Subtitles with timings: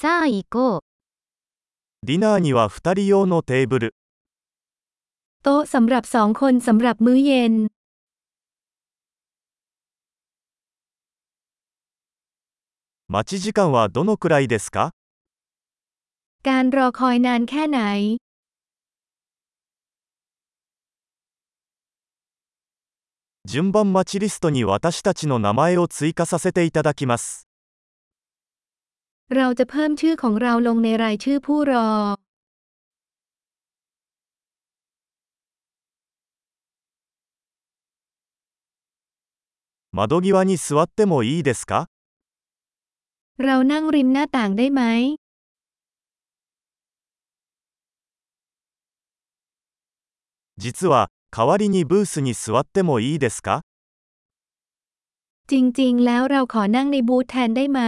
[0.00, 0.81] さあ行こう。
[2.03, 3.95] ディナーには2人用のテーブル。
[5.43, 7.53] โต๊ะสำหรับสองคนสำหรับมื้อเย็น
[13.07, 14.93] 待ち時間はどのくらいですか
[16.47, 18.17] การรอคอยนานแค่ไหน
[23.45, 27.47] 順番待ちリストに私たちの名前を追加させていただきます。
[29.34, 31.90] เราจะเพิ่มชื่อของเราลงในรายชื่อผู้รอ
[39.98, 41.88] 窓際に座ってもいいですか
[43.38, 44.82] เรานั่งริมหน้าต่างได้ไหม
[50.58, 53.62] 実は、代わりにブースに座ってもいいですか
[55.50, 57.80] จริงๆ แล้วเราขอนั่งในบูธแทนได้ไหม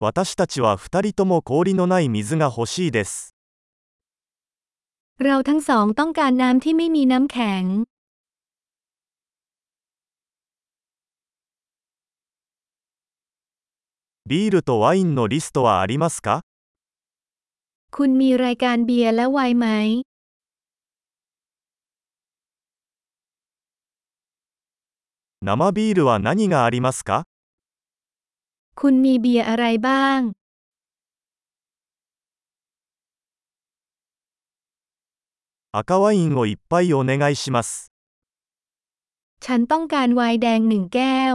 [0.00, 3.34] 私たちは2人とも氷のない水が欲しいです。
[5.18, 7.64] เราทั้งสองต้องการน้ำที่ไม่มีน้ำแข็ง
[14.30, 16.40] ビールとワインのリストはありますか
[17.90, 19.66] คุณมีรายการเบียร์และไวน์ไหม
[25.42, 27.24] 生ビールは何がありますか
[28.80, 30.20] คุณมีเบียร์อะไรบ้าง
[35.72, 37.92] 赤ワインを一杯お願いします。
[39.44, 41.34] ฉันต้องการไวน์แดงหนึ่งแก้ว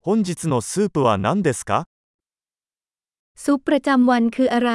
[0.00, 1.86] 本日のスープは何ですか
[3.36, 4.72] ซุปประจำวันคืออะไร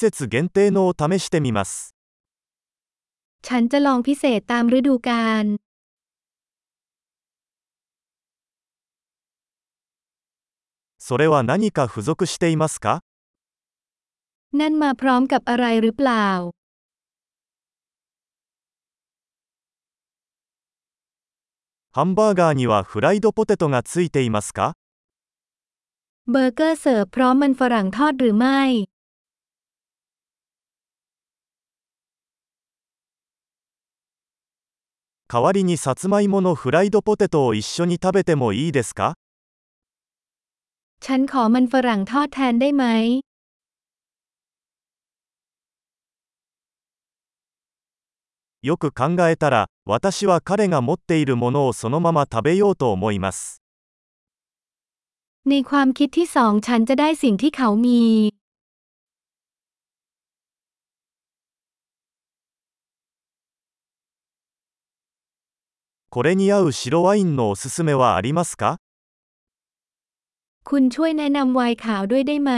[0.00, 1.96] 節限定のを試してみます。
[3.48, 5.44] ฉันจะลองพิเศษตามฤดูกาล
[10.98, 13.02] それは何か付属していますか
[14.60, 16.28] นั่นมาพร้อมกับอะไรหรือเปล่า
[21.92, 24.74] ハンバーガーにはフライドポテトがついていますか
[26.30, 28.62] เบอร์เกอร์เสิร์ฟพร้อมมันฝรั่งทอดหรือไม่
[35.30, 39.14] 代わりにさつまいものフライドポテトを一緒に食べてもいいですか
[41.00, 42.84] ฉันขอมันฝรั่งทอดแทนได้ไหม
[48.62, 53.62] よく考えたら、私は彼が持っているものをそのまま食べようと思います。
[55.44, 58.02] ในความคิดที่สองฉันจะได้สิ่งที่เขามี
[66.16, 68.78] これに合う白ワインのおすすめはありますか
[70.64, 72.52] คุณช่วยแนะนำไวน์ขาวด้วยได้ไหม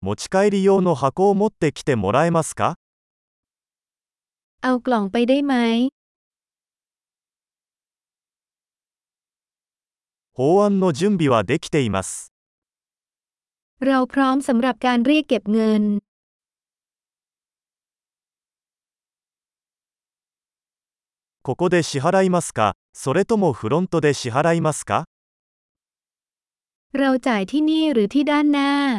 [0.00, 2.76] 持ち帰り用の箱を持ってきてもらえますか
[4.62, 5.54] เอากล่องไปได้ไหม
[10.32, 12.32] 法案の準備はできています。
[13.80, 15.82] เราพร้อมสำหรับการเรียกเก็บเงิน
[21.42, 25.06] ここで支払いますかそれともフロントで支払いますか
[26.92, 28.98] เราจ่ายที่นี่หรือที่ด้านหน้า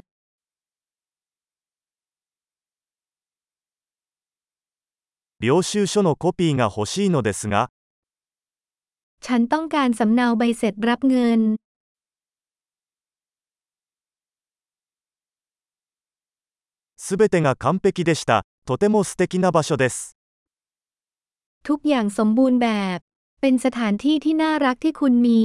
[5.39, 7.69] 領収書のコピーが欲しいのですが、
[9.21, 11.41] ฉันต้องการสำเนาใบเสร็จรับเงิน
[16.97, 18.45] すべてが完璧でした。
[18.65, 20.17] とても素敵な場所です。
[21.68, 22.98] ทุกอย่างสมบูรณ์แบบ
[23.40, 25.42] เป็นสถานที่ที่น่ารักที่คุณมี